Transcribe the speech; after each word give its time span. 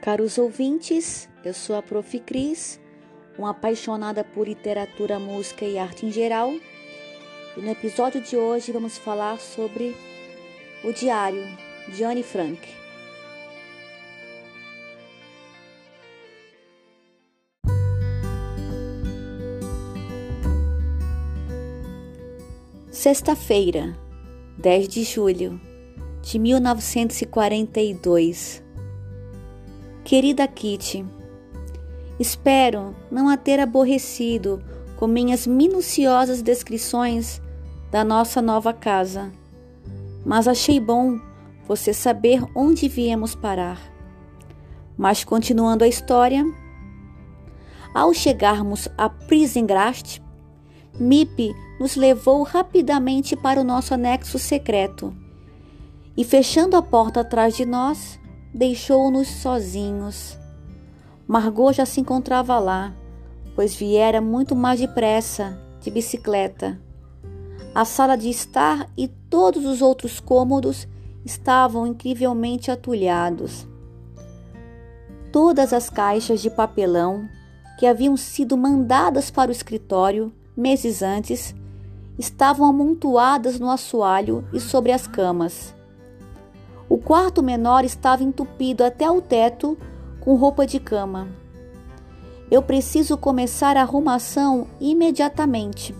Caros 0.00 0.38
ouvintes, 0.38 1.28
eu 1.44 1.52
sou 1.52 1.74
a 1.74 1.82
Prof. 1.82 2.20
Cris, 2.20 2.78
uma 3.36 3.50
apaixonada 3.50 4.22
por 4.22 4.46
literatura, 4.46 5.18
música 5.18 5.64
e 5.64 5.76
arte 5.76 6.06
em 6.06 6.12
geral. 6.12 6.52
E 7.56 7.60
no 7.60 7.68
episódio 7.68 8.20
de 8.20 8.36
hoje 8.36 8.70
vamos 8.70 8.96
falar 8.96 9.40
sobre 9.40 9.96
o 10.84 10.92
diário 10.92 11.42
de 11.88 12.04
Anne 12.04 12.22
Frank. 12.22 12.60
Sexta-feira, 22.88 23.98
10 24.58 24.88
de 24.88 25.02
julho 25.02 25.60
de 26.22 26.38
1942. 26.38 28.67
Querida 30.08 30.48
Kitty, 30.48 31.04
espero 32.18 32.96
não 33.10 33.28
a 33.28 33.36
ter 33.36 33.60
aborrecido 33.60 34.64
com 34.96 35.06
minhas 35.06 35.46
minuciosas 35.46 36.40
descrições 36.40 37.42
da 37.90 38.02
nossa 38.02 38.40
nova 38.40 38.72
casa, 38.72 39.30
mas 40.24 40.48
achei 40.48 40.80
bom 40.80 41.20
você 41.66 41.92
saber 41.92 42.42
onde 42.54 42.88
viemos 42.88 43.34
parar. 43.34 43.78
Mas 44.96 45.24
continuando 45.24 45.84
a 45.84 45.88
história, 45.88 46.42
ao 47.94 48.14
chegarmos 48.14 48.88
a 48.96 49.10
Prisengrast, 49.10 50.22
Mip 50.98 51.54
nos 51.78 51.96
levou 51.96 52.44
rapidamente 52.44 53.36
para 53.36 53.60
o 53.60 53.64
nosso 53.64 53.92
anexo 53.92 54.38
secreto 54.38 55.14
e, 56.16 56.24
fechando 56.24 56.78
a 56.78 56.82
porta 56.82 57.20
atrás 57.20 57.54
de 57.54 57.66
nós, 57.66 58.18
deixou-nos 58.52 59.28
sozinhos. 59.28 60.38
Margot 61.26 61.72
já 61.72 61.84
se 61.84 62.00
encontrava 62.00 62.58
lá, 62.58 62.94
pois 63.54 63.74
viera 63.74 64.20
muito 64.20 64.56
mais 64.56 64.80
depressa, 64.80 65.58
de 65.80 65.90
bicicleta. 65.90 66.80
A 67.74 67.84
sala 67.84 68.16
de 68.16 68.28
estar 68.28 68.88
e 68.96 69.06
todos 69.06 69.64
os 69.64 69.82
outros 69.82 70.20
cômodos 70.20 70.88
estavam 71.24 71.86
incrivelmente 71.86 72.70
atulhados. 72.70 73.66
Todas 75.30 75.72
as 75.72 75.90
caixas 75.90 76.40
de 76.40 76.50
papelão 76.50 77.28
que 77.78 77.86
haviam 77.86 78.16
sido 78.16 78.56
mandadas 78.56 79.30
para 79.30 79.50
o 79.50 79.52
escritório 79.52 80.32
meses 80.56 81.02
antes 81.02 81.54
estavam 82.18 82.66
amontoadas 82.66 83.60
no 83.60 83.70
assoalho 83.70 84.44
e 84.52 84.58
sobre 84.58 84.90
as 84.90 85.06
camas. 85.06 85.72
O 86.88 86.96
quarto 86.96 87.42
menor 87.42 87.84
estava 87.84 88.22
entupido 88.22 88.82
até 88.82 89.10
o 89.10 89.20
teto 89.20 89.76
com 90.20 90.36
roupa 90.36 90.66
de 90.66 90.80
cama. 90.80 91.28
Eu 92.50 92.62
preciso 92.62 93.18
começar 93.18 93.76
a 93.76 93.82
arrumação 93.82 94.66
imediatamente. 94.80 95.94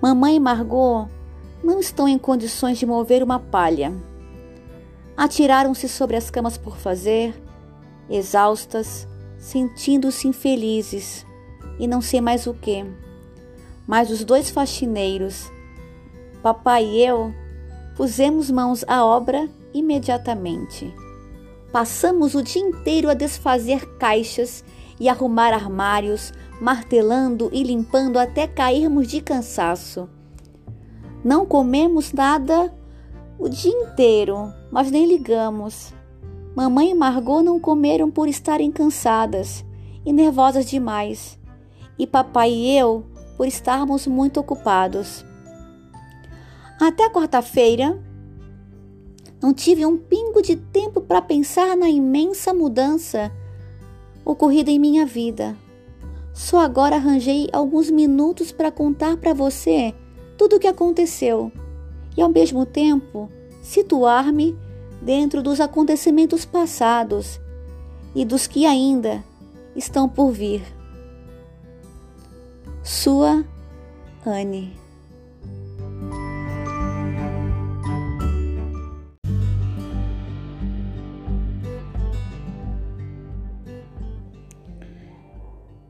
Mamãe 0.00 0.36
e 0.36 0.40
Margot 0.40 1.08
não 1.62 1.78
estão 1.78 2.08
em 2.08 2.16
condições 2.16 2.78
de 2.78 2.86
mover 2.86 3.22
uma 3.22 3.38
palha. 3.38 3.92
Atiraram-se 5.14 5.88
sobre 5.88 6.16
as 6.16 6.30
camas 6.30 6.56
por 6.56 6.78
fazer, 6.78 7.34
exaustas, 8.08 9.06
sentindo-se 9.38 10.26
infelizes 10.26 11.26
e 11.78 11.86
não 11.86 12.00
sei 12.00 12.22
mais 12.22 12.46
o 12.46 12.54
que. 12.54 12.82
Mas 13.86 14.10
os 14.10 14.24
dois 14.24 14.48
faxineiros, 14.48 15.50
papai 16.42 16.84
e 16.84 17.04
eu, 17.04 17.34
Pusemos 17.98 18.48
mãos 18.48 18.84
à 18.86 19.04
obra 19.04 19.50
imediatamente. 19.74 20.94
Passamos 21.72 22.36
o 22.36 22.42
dia 22.44 22.62
inteiro 22.62 23.10
a 23.10 23.14
desfazer 23.14 23.98
caixas 23.98 24.62
e 25.00 25.08
arrumar 25.08 25.52
armários, 25.52 26.32
martelando 26.60 27.50
e 27.52 27.64
limpando 27.64 28.16
até 28.16 28.46
cairmos 28.46 29.08
de 29.08 29.20
cansaço. 29.20 30.08
Não 31.24 31.44
comemos 31.44 32.12
nada 32.12 32.72
o 33.36 33.48
dia 33.48 33.72
inteiro, 33.72 34.54
mas 34.70 34.92
nem 34.92 35.04
ligamos. 35.04 35.92
Mamãe 36.54 36.92
e 36.92 36.94
Margot 36.94 37.42
não 37.42 37.58
comeram 37.58 38.12
por 38.12 38.28
estarem 38.28 38.70
cansadas 38.70 39.64
e 40.06 40.12
nervosas 40.12 40.66
demais, 40.66 41.36
e 41.98 42.06
papai 42.06 42.52
e 42.52 42.78
eu 42.78 43.04
por 43.36 43.48
estarmos 43.48 44.06
muito 44.06 44.38
ocupados. 44.38 45.26
Até 46.80 47.10
quarta-feira, 47.10 47.98
não 49.42 49.52
tive 49.52 49.84
um 49.84 49.96
pingo 49.96 50.40
de 50.40 50.54
tempo 50.54 51.00
para 51.00 51.20
pensar 51.20 51.76
na 51.76 51.88
imensa 51.88 52.54
mudança 52.54 53.32
ocorrida 54.24 54.70
em 54.70 54.78
minha 54.78 55.04
vida. 55.04 55.56
Só 56.32 56.60
agora 56.60 56.96
arranjei 56.96 57.48
alguns 57.52 57.90
minutos 57.90 58.52
para 58.52 58.70
contar 58.70 59.16
para 59.16 59.34
você 59.34 59.92
tudo 60.36 60.56
o 60.56 60.60
que 60.60 60.68
aconteceu 60.68 61.50
e, 62.16 62.22
ao 62.22 62.28
mesmo 62.28 62.64
tempo, 62.64 63.28
situar-me 63.60 64.56
dentro 65.02 65.42
dos 65.42 65.60
acontecimentos 65.60 66.44
passados 66.44 67.40
e 68.14 68.24
dos 68.24 68.46
que 68.46 68.66
ainda 68.66 69.24
estão 69.74 70.08
por 70.08 70.30
vir. 70.30 70.62
Sua 72.84 73.44
Anne. 74.24 74.87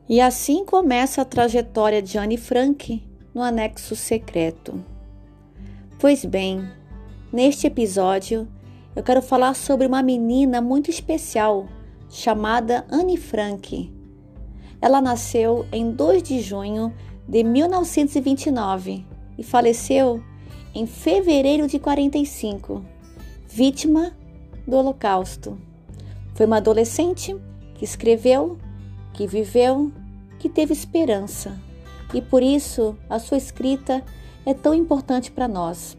E 0.09 0.19
assim 0.19 0.65
começa 0.65 1.21
a 1.21 1.25
trajetória 1.25 2.01
de 2.01 2.17
Anne 2.17 2.35
Frank 2.35 3.07
no 3.31 3.43
anexo 3.43 3.95
secreto. 3.95 4.83
Pois 5.99 6.25
bem, 6.25 6.67
neste 7.31 7.67
episódio 7.67 8.47
eu 8.95 9.03
quero 9.03 9.21
falar 9.21 9.53
sobre 9.53 9.85
uma 9.85 10.01
menina 10.01 10.61
muito 10.61 10.89
especial 10.89 11.67
chamada 12.09 12.87
Anne 12.89 13.17
Frank. 13.17 13.93
Ela 14.81 14.99
nasceu 14.99 15.67
em 15.71 15.91
2 15.91 16.23
de 16.23 16.41
junho 16.41 16.91
de 17.27 17.43
1929 17.43 19.05
e 19.37 19.43
faleceu 19.43 20.23
em 20.73 20.87
fevereiro 20.87 21.67
de 21.67 21.77
45, 21.77 22.83
vítima 23.47 24.17
do 24.67 24.75
Holocausto. 24.75 25.55
Foi 26.33 26.47
uma 26.47 26.57
adolescente 26.57 27.37
que 27.75 27.85
escreveu, 27.85 28.57
que 29.19 29.27
viveu 29.27 29.91
que 30.39 30.47
teve 30.47 30.71
esperança 30.71 31.59
e 32.13 32.21
por 32.21 32.41
isso 32.41 32.95
a 33.09 33.19
sua 33.19 33.37
escrita 33.37 34.01
é 34.45 34.53
tão 34.53 34.73
importante 34.73 35.29
para 35.29 35.45
nós. 35.45 35.97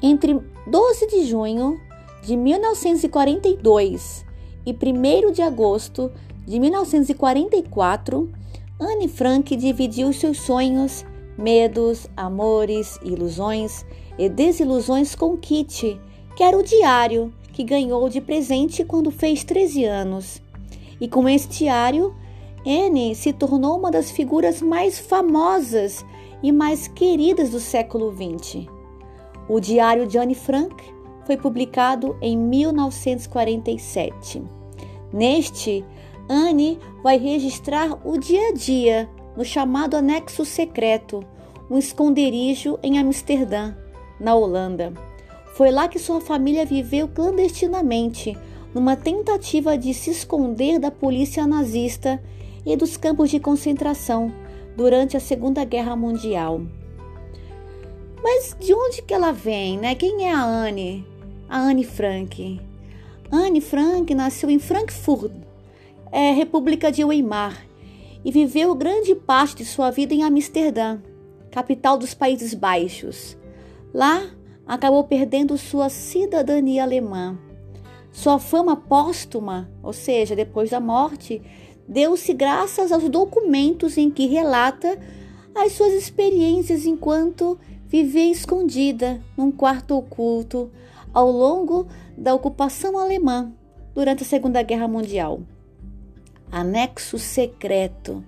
Entre 0.00 0.40
12 0.64 1.08
de 1.08 1.24
junho 1.24 1.76
de 2.22 2.36
1942 2.36 4.24
e 4.64 4.70
1 4.70 5.32
de 5.32 5.42
agosto 5.42 6.12
de 6.46 6.60
1944, 6.60 8.30
Anne 8.78 9.08
Frank 9.08 9.56
dividiu 9.56 10.12
seus 10.12 10.38
sonhos, 10.38 11.04
medos, 11.36 12.06
amores, 12.16 12.96
ilusões 13.02 13.84
e 14.16 14.28
desilusões 14.28 15.16
com 15.16 15.36
Kitty, 15.36 16.00
que 16.36 16.44
era 16.44 16.56
o 16.56 16.62
diário 16.62 17.34
que 17.52 17.64
ganhou 17.64 18.08
de 18.08 18.20
presente 18.20 18.84
quando 18.84 19.10
fez 19.10 19.42
13 19.42 19.84
anos. 19.84 20.40
E 21.00 21.08
com 21.08 21.28
esse 21.28 21.48
diário, 21.48 22.14
Anne 22.66 23.14
se 23.14 23.32
tornou 23.32 23.78
uma 23.78 23.90
das 23.90 24.10
figuras 24.10 24.60
mais 24.60 24.98
famosas 24.98 26.04
e 26.42 26.52
mais 26.52 26.88
queridas 26.88 27.48
do 27.50 27.60
século 27.60 28.12
XX. 28.12 28.66
O 29.48 29.60
Diário 29.60 30.04
de 30.06 30.18
Anne 30.18 30.34
Frank 30.34 30.74
foi 31.24 31.36
publicado 31.36 32.16
em 32.20 32.36
1947. 32.36 34.42
Neste, 35.12 35.84
Anne 36.28 36.80
vai 37.02 37.16
registrar 37.16 37.96
o 38.06 38.18
dia 38.18 38.48
a 38.48 38.52
dia 38.52 39.08
no 39.36 39.44
chamado 39.44 39.96
Anexo 39.96 40.44
Secreto, 40.44 41.24
um 41.70 41.78
esconderijo 41.78 42.78
em 42.82 42.98
Amsterdã, 42.98 43.74
na 44.20 44.34
Holanda. 44.34 44.92
Foi 45.54 45.70
lá 45.70 45.88
que 45.88 45.98
sua 45.98 46.20
família 46.20 46.66
viveu 46.66 47.08
clandestinamente, 47.08 48.36
numa 48.78 48.94
tentativa 48.94 49.76
de 49.76 49.92
se 49.92 50.10
esconder 50.10 50.78
da 50.78 50.88
polícia 50.88 51.44
nazista 51.48 52.22
e 52.64 52.76
dos 52.76 52.96
campos 52.96 53.28
de 53.28 53.40
concentração 53.40 54.32
durante 54.76 55.16
a 55.16 55.20
Segunda 55.20 55.64
Guerra 55.64 55.96
Mundial. 55.96 56.62
Mas 58.22 58.56
de 58.60 58.72
onde 58.72 59.02
que 59.02 59.12
ela 59.12 59.32
vem, 59.32 59.76
né? 59.76 59.96
Quem 59.96 60.28
é 60.28 60.32
a 60.32 60.44
Anne? 60.44 61.04
A 61.48 61.58
Anne 61.58 61.82
Frank. 61.82 62.60
Anne 63.32 63.60
Frank 63.60 64.14
nasceu 64.14 64.48
em 64.48 64.60
Frankfurt, 64.60 65.32
é, 66.12 66.30
República 66.30 66.92
de 66.92 67.04
Weimar, 67.04 67.66
e 68.24 68.30
viveu 68.30 68.76
grande 68.76 69.12
parte 69.12 69.56
de 69.56 69.64
sua 69.64 69.90
vida 69.90 70.14
em 70.14 70.22
Amsterdã, 70.22 71.00
capital 71.50 71.98
dos 71.98 72.14
Países 72.14 72.54
Baixos. 72.54 73.36
Lá, 73.92 74.22
acabou 74.64 75.02
perdendo 75.02 75.58
sua 75.58 75.88
cidadania 75.88 76.84
alemã. 76.84 77.47
Sua 78.10 78.38
fama 78.38 78.76
póstuma, 78.76 79.70
ou 79.82 79.92
seja, 79.92 80.34
depois 80.34 80.70
da 80.70 80.80
morte, 80.80 81.42
deu-se 81.86 82.32
graças 82.32 82.90
aos 82.92 83.08
documentos 83.08 83.96
em 83.96 84.10
que 84.10 84.26
relata 84.26 84.98
as 85.54 85.72
suas 85.72 85.92
experiências 85.92 86.84
enquanto 86.84 87.58
vivia 87.86 88.30
escondida 88.30 89.20
num 89.36 89.50
quarto 89.50 89.96
oculto 89.96 90.70
ao 91.12 91.30
longo 91.30 91.86
da 92.16 92.34
ocupação 92.34 92.98
alemã 92.98 93.52
durante 93.94 94.22
a 94.22 94.26
Segunda 94.26 94.62
Guerra 94.62 94.86
Mundial. 94.86 95.40
Anexo 96.50 97.18
secreto. 97.18 98.24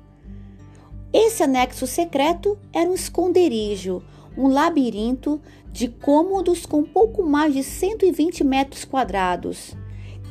Esse 1.12 1.42
anexo 1.42 1.86
secreto 1.86 2.58
era 2.72 2.88
um 2.88 2.94
esconderijo, 2.94 4.02
um 4.36 4.48
labirinto 4.48 5.40
de 5.72 5.88
cômodos 5.88 6.66
com 6.66 6.82
pouco 6.82 7.22
mais 7.22 7.54
de 7.54 7.62
120 7.62 8.44
metros 8.44 8.84
quadrados. 8.84 9.74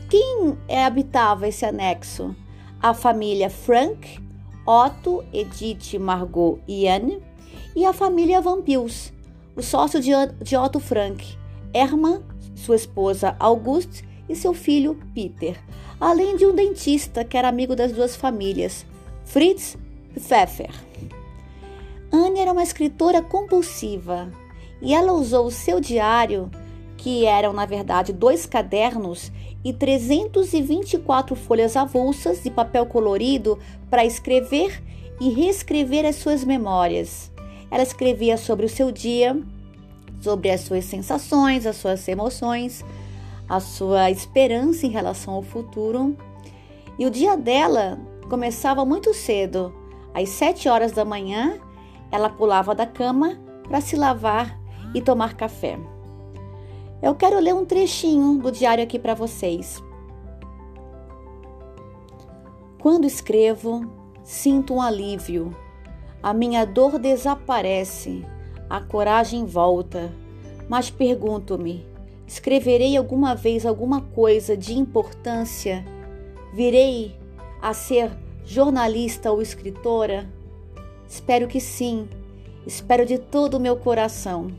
Quem 0.09 0.57
habitava 0.83 1.47
esse 1.47 1.65
anexo? 1.65 2.35
A 2.81 2.93
família 2.93 3.49
Frank, 3.49 4.19
Otto, 4.65 5.23
Edith, 5.33 5.97
Margot 5.99 6.59
e 6.67 6.87
Anne, 6.87 7.21
e 7.75 7.85
a 7.85 7.93
família 7.93 8.41
Van 8.41 8.61
Pils, 8.61 9.13
o 9.55 9.61
sócio 9.61 9.99
de 9.99 10.57
Otto 10.57 10.79
Frank, 10.79 11.37
Hermann, 11.73 12.21
sua 12.55 12.75
esposa 12.75 13.35
Auguste 13.39 14.03
e 14.27 14.35
seu 14.35 14.53
filho 14.53 14.99
Peter, 15.13 15.57
além 15.99 16.35
de 16.35 16.45
um 16.45 16.55
dentista 16.55 17.23
que 17.23 17.37
era 17.37 17.47
amigo 17.47 17.75
das 17.75 17.91
duas 17.91 18.15
famílias, 18.15 18.85
Fritz 19.25 19.77
Pfeffer. 20.13 20.71
Anne 22.11 22.39
era 22.39 22.51
uma 22.51 22.63
escritora 22.63 23.21
compulsiva 23.21 24.31
e 24.81 24.93
ela 24.93 25.13
usou 25.13 25.47
o 25.47 25.51
seu 25.51 25.79
diário, 25.79 26.49
que 26.97 27.25
eram 27.25 27.53
na 27.53 27.65
verdade 27.65 28.11
dois 28.11 28.45
cadernos 28.45 29.31
e 29.63 29.73
324 29.73 31.35
folhas 31.35 31.75
avulsas 31.75 32.41
de 32.41 32.49
papel 32.49 32.85
colorido, 32.85 33.59
para 33.89 34.05
escrever 34.05 34.81
e 35.19 35.29
reescrever 35.29 36.05
as 36.05 36.15
suas 36.15 36.43
memórias. 36.43 37.31
Ela 37.69 37.83
escrevia 37.83 38.37
sobre 38.37 38.65
o 38.65 38.69
seu 38.69 38.91
dia, 38.91 39.37
sobre 40.21 40.49
as 40.49 40.61
suas 40.61 40.85
sensações, 40.85 41.65
as 41.65 41.75
suas 41.75 42.07
emoções, 42.07 42.83
a 43.47 43.59
sua 43.59 44.09
esperança 44.09 44.85
em 44.85 44.89
relação 44.89 45.33
ao 45.33 45.43
futuro. 45.43 46.15
E 46.97 47.05
o 47.05 47.09
dia 47.09 47.35
dela 47.35 47.99
começava 48.29 48.85
muito 48.85 49.13
cedo. 49.13 49.73
Às 50.13 50.29
sete 50.29 50.67
horas 50.67 50.91
da 50.91 51.05
manhã, 51.05 51.59
ela 52.11 52.29
pulava 52.29 52.73
da 52.75 52.85
cama 52.85 53.39
para 53.63 53.81
se 53.81 53.95
lavar 53.95 54.59
e 54.93 55.01
tomar 55.01 55.35
café. 55.35 55.79
Eu 57.01 57.15
quero 57.15 57.39
ler 57.39 57.53
um 57.53 57.65
trechinho 57.65 58.37
do 58.39 58.51
diário 58.51 58.83
aqui 58.83 58.99
para 58.99 59.13
vocês. 59.13 59.81
Quando 62.81 63.05
escrevo, 63.05 63.85
sinto 64.23 64.73
um 64.73 64.81
alívio 64.81 65.55
a 66.21 66.33
minha 66.33 66.65
dor 66.65 66.99
desaparece, 66.99 68.25
a 68.69 68.81
coragem 68.81 69.45
volta. 69.45 70.11
Mas 70.67 70.89
pergunto-me: 70.89 71.85
escreverei 72.27 72.97
alguma 72.97 73.33
vez 73.33 73.65
alguma 73.65 74.01
coisa 74.01 74.57
de 74.57 74.77
importância? 74.77 75.85
Virei 76.53 77.15
a 77.61 77.73
ser 77.73 78.11
jornalista 78.43 79.31
ou 79.31 79.41
escritora? 79.41 80.27
Espero 81.09 81.47
que 81.47 81.59
sim. 81.59 82.07
Espero 82.67 83.03
de 83.03 83.17
todo 83.17 83.55
o 83.55 83.59
meu 83.59 83.75
coração. 83.75 84.51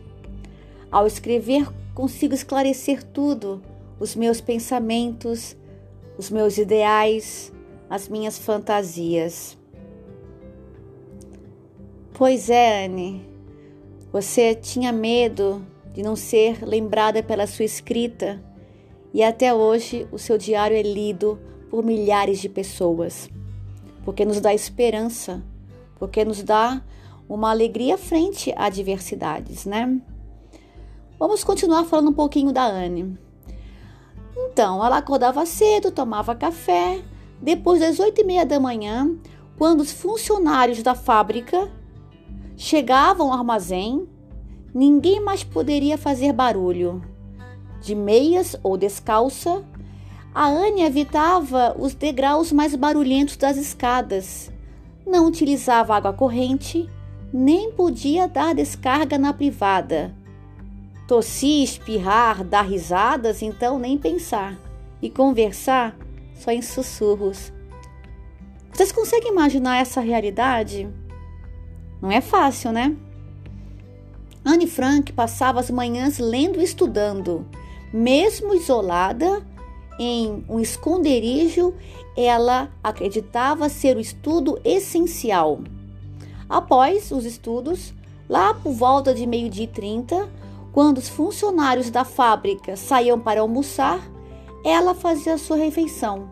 Ao 0.91 1.07
escrever, 1.07 1.69
consigo 1.95 2.35
esclarecer 2.35 3.05
tudo: 3.05 3.63
os 4.01 4.17
meus 4.17 4.41
pensamentos, 4.41 5.57
os 6.19 6.29
meus 6.29 6.59
ideais, 6.59 7.53
as 7.89 8.09
minhas 8.09 8.37
fantasias. 8.37 9.57
Pois 12.13 12.51
é, 12.51 12.85
Anne. 12.85 13.25
Você 14.13 14.57
tinha 14.57 14.91
medo 14.91 15.65
de 15.95 16.03
não 16.03 16.17
ser 16.17 16.65
lembrada 16.67 17.23
pela 17.23 17.47
sua 17.47 17.65
escrita 17.65 18.43
e 19.15 19.23
até 19.23 19.55
hoje 19.55 20.07
o 20.11 20.19
seu 20.19 20.37
diário 20.37 20.77
é 20.77 20.83
lido 20.83 21.39
por 21.71 21.85
milhares 21.85 22.41
de 22.41 22.49
pessoas, 22.49 23.31
porque 24.05 24.25
nos 24.25 24.41
dá 24.41 24.53
esperança, 24.53 25.43
porque 26.01 26.25
nos 26.25 26.43
dá 26.43 26.83
uma 27.29 27.51
alegria 27.51 27.97
frente 27.97 28.53
a 28.57 28.65
adversidades, 28.65 29.65
né? 29.65 30.01
Vamos 31.17 31.45
continuar 31.45 31.85
falando 31.85 32.11
um 32.11 32.15
pouquinho 32.15 32.51
da 32.53 32.65
Anne. 32.65 33.17
Então, 34.37 34.85
ela 34.85 34.97
acordava 34.97 35.47
cedo, 35.47 35.93
tomava 35.93 36.35
café. 36.35 37.01
Depois 37.41 37.79
das 37.79 38.01
oito 38.01 38.21
e 38.21 38.25
meia 38.25 38.45
da 38.45 38.59
manhã, 38.59 39.09
quando 39.57 39.81
os 39.81 39.93
funcionários 39.93 40.83
da 40.83 40.97
fábrica 40.97 41.71
Chegavam 42.63 43.33
ao 43.33 43.39
armazém, 43.39 44.07
ninguém 44.75 45.19
mais 45.19 45.43
poderia 45.43 45.97
fazer 45.97 46.31
barulho. 46.31 47.03
De 47.81 47.95
meias 47.95 48.55
ou 48.63 48.77
descalça, 48.77 49.65
a 50.35 50.47
Anne 50.47 50.83
evitava 50.83 51.75
os 51.79 51.95
degraus 51.95 52.53
mais 52.53 52.75
barulhentos 52.75 53.39
das 53.39 53.57
escadas. 53.57 54.53
Não 55.07 55.27
utilizava 55.27 55.97
água 55.97 56.13
corrente, 56.13 56.89
nem 57.33 57.73
podia 57.73 58.29
dar 58.29 58.55
descarga 58.55 59.19
na 59.19 59.33
privada. 59.33 60.15
Tossir, 61.07 61.65
espirrar, 61.65 62.45
dar 62.45 62.63
risadas, 62.63 63.43
então 63.43 63.79
nem 63.79 63.99
pensar. 63.99 64.57
E 65.03 65.09
conversar 65.11 65.97
só 66.35 66.51
em 66.51 66.63
sussurros. 66.63 67.53
Vocês 68.73 68.93
conseguem 68.93 69.33
imaginar 69.33 69.79
essa 69.79 70.01
realidade? 70.01 70.89
Não 72.01 72.11
é 72.11 72.21
fácil, 72.21 72.73
né? 72.73 72.97
Anne 74.45 74.67
Frank 74.67 75.13
passava 75.13 75.61
as 75.61 75.71
manhãs 75.71 76.19
lendo 76.19 76.61
e 76.61 76.65
estudando. 76.65 77.47
Mesmo 77.93 78.55
isolada 78.55 79.45
em 80.03 80.43
um 80.49 80.59
esconderijo, 80.59 81.75
ela 82.17 82.73
acreditava 82.83 83.69
ser 83.69 83.99
o 83.99 84.01
estudo 84.01 84.59
essencial. 84.65 85.61
Após 86.49 87.11
os 87.13 87.27
estudos, 87.27 87.93
lá 88.27 88.55
por 88.55 88.73
volta 88.73 89.13
de 89.13 89.27
meio-dia 89.27 89.65
e 89.65 89.69
trinta, 89.69 90.27
quando 90.73 90.97
os 90.97 91.09
funcionários 91.11 91.91
da 91.91 92.03
fábrica 92.03 92.77
saíam 92.77 93.21
para 93.21 93.43
almoçar, 93.43 94.01
ela 94.65 94.95
fazia 94.95 95.37
sua 95.37 95.59
refeição. 95.59 96.31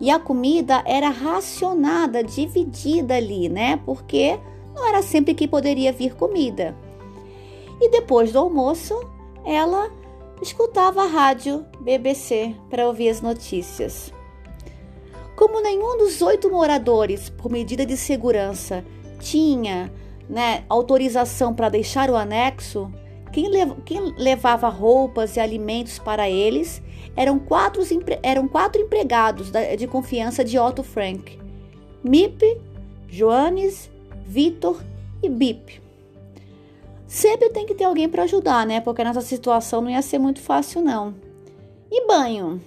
E 0.00 0.08
a 0.08 0.20
comida 0.20 0.80
era 0.86 1.08
racionada, 1.08 2.22
dividida 2.22 3.16
ali, 3.16 3.48
né? 3.48 3.80
Porque 3.84 4.38
não 4.74 4.88
era 4.88 5.02
sempre 5.02 5.34
que 5.34 5.48
poderia 5.48 5.92
vir 5.92 6.14
comida. 6.14 6.76
E 7.80 7.90
depois 7.90 8.32
do 8.32 8.38
almoço, 8.38 8.94
ela 9.44 9.90
escutava 10.42 11.02
a 11.02 11.06
rádio 11.06 11.64
BBC 11.80 12.54
para 12.68 12.86
ouvir 12.86 13.08
as 13.08 13.20
notícias. 13.20 14.12
Como 15.36 15.60
nenhum 15.60 15.98
dos 15.98 16.20
oito 16.22 16.50
moradores, 16.50 17.30
por 17.30 17.50
medida 17.50 17.86
de 17.86 17.96
segurança, 17.96 18.84
tinha 19.18 19.92
né, 20.28 20.64
autorização 20.68 21.54
para 21.54 21.68
deixar 21.68 22.10
o 22.10 22.16
anexo, 22.16 22.92
quem, 23.32 23.48
lev 23.48 23.72
quem, 23.84 24.14
levava 24.18 24.68
roupas 24.68 25.36
e 25.36 25.40
alimentos 25.40 25.98
para 25.98 26.28
eles 26.28 26.82
eram 27.16 27.38
quatro, 27.38 27.82
eram 28.22 28.48
quatro 28.48 28.80
empregados 28.80 29.50
de 29.50 29.86
confiança 29.86 30.44
de 30.44 30.58
Otto 30.58 30.82
Frank: 30.82 31.38
Mip, 32.02 32.60
Joanes, 33.08 33.90
Vitor 34.26 34.82
e 35.22 35.28
Bip. 35.28 35.81
Sempre 37.12 37.50
tem 37.50 37.66
que 37.66 37.74
ter 37.74 37.84
alguém 37.84 38.08
para 38.08 38.22
ajudar, 38.22 38.66
né? 38.66 38.80
Porque 38.80 39.04
nessa 39.04 39.20
situação 39.20 39.82
não 39.82 39.90
ia 39.90 40.00
ser 40.00 40.18
muito 40.18 40.40
fácil, 40.40 40.80
não. 40.80 41.14
E 41.90 42.06
banho? 42.06 42.58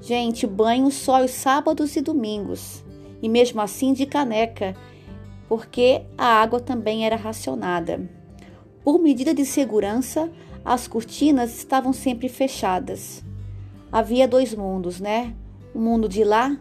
Gente, 0.00 0.46
banho 0.46 0.90
só 0.90 1.22
os 1.22 1.32
sábados 1.32 1.94
e 1.94 2.00
domingos. 2.00 2.82
E 3.20 3.28
mesmo 3.28 3.60
assim 3.60 3.92
de 3.92 4.06
caneca, 4.06 4.74
porque 5.46 6.00
a 6.16 6.24
água 6.24 6.60
também 6.60 7.04
era 7.04 7.14
racionada. 7.14 8.00
Por 8.82 8.98
medida 8.98 9.34
de 9.34 9.44
segurança, 9.44 10.32
as 10.64 10.88
cortinas 10.88 11.54
estavam 11.54 11.92
sempre 11.92 12.30
fechadas. 12.30 13.22
Havia 13.92 14.26
dois 14.26 14.54
mundos, 14.54 14.98
né? 14.98 15.34
O 15.74 15.78
mundo 15.78 16.08
de 16.08 16.24
lá 16.24 16.58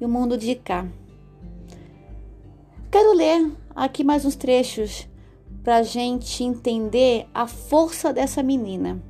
e 0.00 0.04
o 0.04 0.08
mundo 0.08 0.38
de 0.38 0.54
cá. 0.54 0.86
Quero 2.88 3.14
ler 3.14 3.50
aqui 3.74 4.04
mais 4.04 4.24
uns 4.24 4.36
trechos 4.36 5.10
para 5.62 5.76
a 5.76 5.82
gente 5.82 6.42
entender 6.42 7.26
a 7.32 7.46
força 7.46 8.12
dessa 8.12 8.42
menina. 8.42 9.02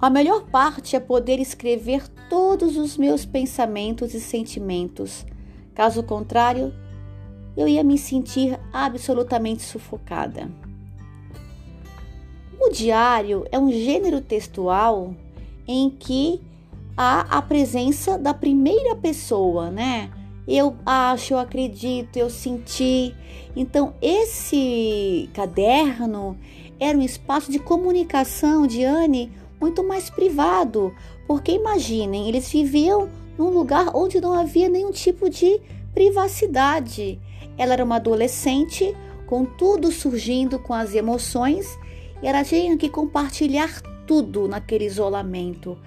A 0.00 0.10
melhor 0.10 0.42
parte 0.50 0.96
é 0.96 1.00
poder 1.00 1.38
escrever 1.38 2.08
todos 2.28 2.76
os 2.76 2.96
meus 2.96 3.24
pensamentos 3.24 4.14
e 4.14 4.20
sentimentos. 4.20 5.24
Caso 5.74 6.02
contrário, 6.02 6.74
eu 7.56 7.68
ia 7.68 7.84
me 7.84 7.96
sentir 7.96 8.58
absolutamente 8.72 9.62
sufocada. 9.62 10.50
O 12.60 12.70
diário 12.70 13.44
é 13.50 13.58
um 13.58 13.70
gênero 13.70 14.20
textual 14.20 15.14
em 15.66 15.90
que 15.90 16.40
há 16.96 17.38
a 17.38 17.42
presença 17.42 18.18
da 18.18 18.34
primeira 18.34 18.96
pessoa, 18.96 19.70
né? 19.70 20.10
Eu 20.46 20.76
acho, 20.84 21.34
eu 21.34 21.38
acredito, 21.38 22.16
eu 22.16 22.28
senti. 22.28 23.14
Então, 23.54 23.94
esse 24.02 25.30
caderno 25.32 26.36
era 26.80 26.98
um 26.98 27.02
espaço 27.02 27.50
de 27.50 27.58
comunicação 27.58 28.66
de 28.66 28.84
Anne 28.84 29.30
muito 29.60 29.86
mais 29.86 30.10
privado, 30.10 30.92
porque 31.26 31.52
imaginem, 31.52 32.28
eles 32.28 32.50
viviam 32.50 33.08
num 33.38 33.50
lugar 33.50 33.94
onde 33.94 34.20
não 34.20 34.32
havia 34.32 34.68
nenhum 34.68 34.90
tipo 34.90 35.30
de 35.30 35.60
privacidade. 35.94 37.20
Ela 37.56 37.74
era 37.74 37.84
uma 37.84 37.96
adolescente, 37.96 38.96
com 39.26 39.44
tudo 39.44 39.92
surgindo 39.92 40.58
com 40.58 40.74
as 40.74 40.94
emoções, 40.94 41.78
e 42.20 42.26
ela 42.26 42.42
tinha 42.42 42.76
que 42.76 42.88
compartilhar 42.88 43.80
tudo 44.06 44.48
naquele 44.48 44.84
isolamento. 44.84 45.78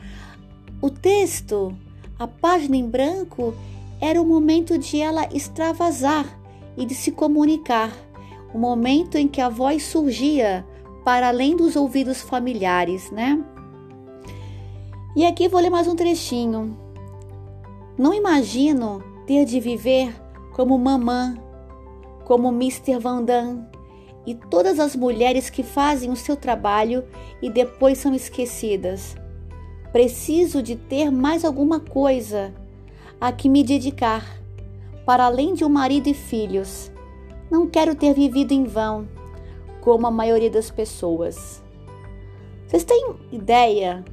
O 0.82 0.90
texto, 0.90 1.76
a 2.18 2.28
página 2.28 2.78
em 2.78 2.88
branco, 2.88 3.54
era 4.00 4.22
o 4.22 4.26
momento 4.26 4.78
de 4.78 5.00
ela 5.00 5.28
extravasar 5.34 6.40
e 6.78 6.86
de 6.86 6.94
se 6.94 7.12
comunicar, 7.12 7.92
o 8.54 8.58
momento 8.58 9.18
em 9.18 9.28
que 9.28 9.42
a 9.42 9.50
voz 9.50 9.84
surgia 9.84 10.66
para 11.04 11.28
além 11.28 11.56
dos 11.56 11.76
ouvidos 11.76 12.22
familiares, 12.22 13.12
né? 13.12 13.44
E 15.16 15.26
aqui 15.26 15.48
vou 15.48 15.62
ler 15.62 15.70
mais 15.70 15.88
um 15.88 15.96
trechinho. 15.96 16.78
Não 17.98 18.14
imagino 18.14 19.02
ter 19.26 19.46
de 19.46 19.60
viver 19.60 20.14
como 20.54 20.78
mamã, 20.78 21.38
como 22.26 22.50
Mr. 22.50 23.00
Van 23.00 23.24
Damme 23.24 23.66
e 24.26 24.34
todas 24.36 24.80
as 24.80 24.96
mulheres 24.96 25.50
que 25.50 25.64
fazem 25.64 26.10
o 26.10 26.16
seu 26.16 26.36
trabalho 26.36 27.06
e 27.42 27.50
depois 27.50 27.98
são 27.98 28.14
esquecidas. 28.14 29.16
Preciso 29.92 30.62
de 30.62 30.76
ter 30.76 31.12
mais 31.12 31.46
alguma 31.46 31.80
coisa 31.80 32.54
a 33.20 33.32
que 33.32 33.50
me 33.50 33.64
dedicar, 33.64 34.26
para 35.06 35.26
além 35.26 35.54
de 35.54 35.64
um 35.64 35.70
marido 35.70 36.08
e 36.08 36.14
filhos. 36.14 36.92
Não 37.50 37.68
quero 37.68 37.96
ter 37.96 38.14
vivido 38.14 38.52
em 38.52 38.64
vão, 38.64 39.08
como 39.82 40.08
a 40.08 40.12
maioria 40.12 40.50
das 40.50 40.72
pessoas. 40.72 41.64
Vocês 42.68 42.84
têm 42.84 43.16
ideia 43.32 44.04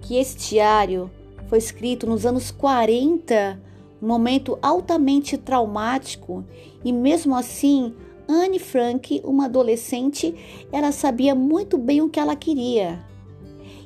que 0.00 0.16
esse 0.16 0.36
diário 0.36 1.10
foi 1.48 1.58
escrito 1.58 2.06
nos 2.06 2.24
anos 2.24 2.50
40, 2.50 3.60
um 4.00 4.06
momento 4.06 4.58
altamente 4.62 5.36
traumático, 5.36 6.44
e 6.84 6.92
mesmo 6.92 7.36
assim, 7.36 7.94
Anne 8.28 8.58
Frank, 8.58 9.20
uma 9.24 9.44
adolescente, 9.44 10.34
ela 10.72 10.90
sabia 10.90 11.34
muito 11.34 11.76
bem 11.76 12.00
o 12.00 12.08
que 12.08 12.18
ela 12.18 12.34
queria. 12.34 13.04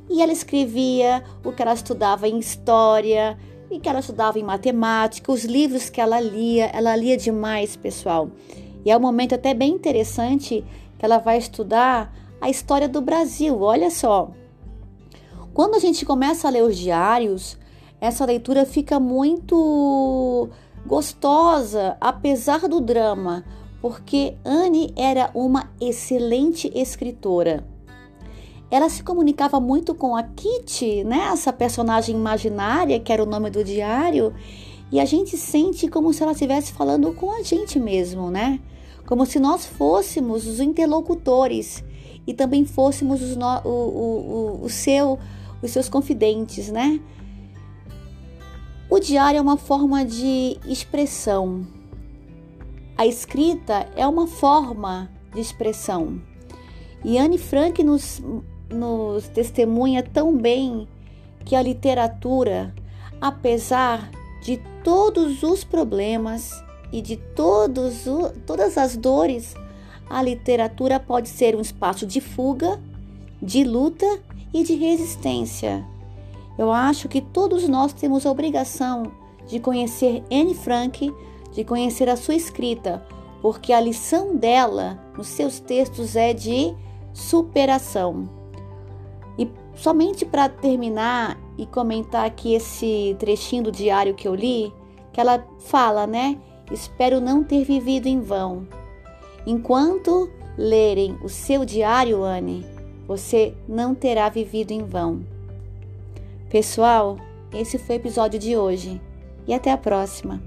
E 0.09 0.23
ela 0.23 0.33
escrevia 0.33 1.25
o 1.45 1.53
que 1.53 1.61
ela 1.61 1.75
estudava 1.75 2.29
em 2.29 2.39
história, 2.39 3.37
e 3.71 3.79
que 3.79 3.89
ela 3.89 4.01
estudava 4.01 4.39
em 4.39 4.43
matemática, 4.43 5.33
os 5.33 5.45
livros 5.45 5.91
que 5.91 6.01
ela 6.01 6.21
lia, 6.21 6.67
ela 6.67 6.95
lia 6.97 7.17
demais, 7.17 7.77
pessoal. 7.77 8.31
E 8.85 8.91
é 8.91 8.97
um 8.97 9.01
momento 9.01 9.35
até 9.35 9.53
bem 9.53 9.73
interessante 9.73 10.65
que 10.99 11.05
ela 11.05 11.19
vai 11.19 11.39
estudar 11.39 12.13
a 12.41 12.49
história 12.49 12.89
do 12.89 13.01
Brasil. 13.01 13.61
Olha 13.61 13.91
só, 13.91 14.31
quando 15.53 15.75
a 15.75 15.79
gente 15.79 16.05
começa 16.05 16.47
a 16.47 16.51
ler 16.51 16.63
os 16.63 16.77
diários, 16.77 17.59
essa 18.01 18.25
leitura 18.25 18.65
fica 18.65 19.01
muito 19.01 20.49
gostosa, 20.87 21.97
apesar 22.01 22.69
do 22.69 22.81
drama, 22.81 23.45
porque 23.81 24.37
Anne 24.45 24.93
era 24.97 25.31
uma 25.35 25.71
excelente 25.81 26.71
escritora. 26.75 27.65
Ela 28.71 28.89
se 28.89 29.03
comunicava 29.03 29.61
muito 29.61 29.95
com 29.95 30.17
a 30.17 30.23
Kitty, 30.23 31.05
né? 31.05 31.29
Essa 31.33 31.53
personagem 31.53 32.15
imaginária 32.15 32.99
que 32.99 33.13
era 33.13 33.23
o 33.23 33.27
nome 33.27 33.51
do 33.51 33.63
diário, 33.63 34.35
e 34.91 35.01
a 35.01 35.05
gente 35.05 35.37
sente 35.37 35.89
como 35.89 36.13
se 36.13 36.23
ela 36.23 36.33
estivesse 36.33 36.73
falando 36.73 37.13
com 37.13 37.31
a 37.31 37.43
gente 37.43 37.79
mesmo, 37.79 38.31
né? 38.31 38.61
Como 39.07 39.25
se 39.25 39.39
nós 39.39 39.65
fôssemos 39.65 40.47
os 40.47 40.61
interlocutores 40.61 41.85
e 42.27 42.35
também 42.35 42.65
fôssemos 42.65 43.23
os 43.23 43.37
no, 43.37 43.47
o, 43.65 43.69
o, 43.69 44.61
o, 44.63 44.65
o 44.65 44.69
seu 44.69 45.19
os 45.63 45.71
seus 45.71 45.89
confidentes, 45.89 46.71
né? 46.71 47.01
O 48.91 48.99
diário 48.99 49.39
é 49.39 49.41
uma 49.41 49.57
forma 49.57 50.05
de 50.05 50.59
expressão. 50.67 51.67
A 52.97 53.07
escrita 53.07 53.89
é 53.97 54.07
uma 54.07 54.27
forma 54.27 55.11
de 55.35 55.41
expressão. 55.41 56.21
E 57.05 57.19
Anne 57.19 57.37
Frank 57.37 57.83
nos, 57.83 58.23
nos 58.71 59.29
testemunha 59.29 60.03
tão 60.03 60.37
bem 60.37 60.89
que 61.45 61.55
a 61.55 61.63
literatura, 61.63 62.75
apesar 63.21 64.11
de 64.43 64.61
todos 64.83 65.43
os 65.43 65.65
problemas 65.65 66.51
e 66.93 67.01
de 67.01 67.17
todos, 67.17 68.05
todas 68.47 68.79
as 68.79 68.97
dores, 68.97 69.55
a 70.09 70.23
literatura 70.23 71.01
pode 71.01 71.29
ser 71.29 71.57
um 71.57 71.61
espaço 71.61 72.07
de 72.07 72.21
fuga, 72.21 72.81
de 73.43 73.65
luta 73.65 74.07
e 74.53 74.63
de 74.63 74.75
resistência. 74.75 75.85
Eu 76.59 76.73
acho 76.73 77.09
que 77.09 77.21
todos 77.21 77.69
nós 77.69 77.93
temos 77.93 78.25
a 78.25 78.31
obrigação 78.31 79.13
de 79.47 79.61
conhecer 79.61 80.23
Anne 80.31 80.55
Frank, 80.55 81.13
de 81.53 81.65
conhecer 81.65 82.09
a 82.09 82.17
sua 82.17 82.35
escrita, 82.35 83.05
porque 83.43 83.73
a 83.73 83.81
lição 83.81 84.37
dela 84.37 84.99
nos 85.17 85.29
seus 85.29 85.61
textos 85.61 86.17
é 86.17 86.33
de 86.33 86.75
superação. 87.13 88.36
Somente 89.77 90.25
para 90.25 90.49
terminar 90.49 91.39
e 91.59 91.67
comentar 91.67 92.27
aqui 92.27 92.55
esse 92.55 93.15
trechinho 93.19 93.65
do 93.65 93.73
diário 93.73 94.15
que 94.15 94.27
eu 94.27 94.35
li, 94.35 94.73
que 95.13 95.21
ela 95.21 95.47
fala, 95.61 96.07
né? 96.07 96.39
Espero 96.73 97.21
não 97.21 97.45
ter 97.45 97.63
vivido 97.63 98.07
em 98.07 98.21
vão. 98.21 98.67
Enquanto 99.47 100.29
lerem 100.59 101.17
o 101.23 101.29
seu 101.29 101.65
diário, 101.65 102.25
Anne, 102.25 102.67
você 103.07 103.55
não 103.69 103.95
terá 103.95 104.29
vivido 104.29 104.73
em 104.73 104.83
vão. 104.83 105.21
Pessoal, 106.51 107.19
esse 107.53 107.79
foi 107.79 107.97
o 107.97 108.01
episódio 108.01 108.39
de 108.39 108.57
hoje 108.57 109.01
e 109.47 109.55
até 109.55 109.71
a 109.71 109.77
próxima. 109.77 110.43